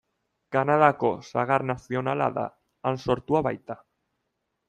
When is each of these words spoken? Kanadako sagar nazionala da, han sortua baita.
Kanadako 0.53 1.11
sagar 1.27 1.65
nazionala 1.73 2.31
da, 2.39 2.45
han 2.91 2.99
sortua 3.05 3.45
baita. 3.49 3.77